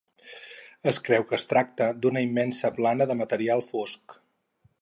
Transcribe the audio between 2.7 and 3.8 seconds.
plana de material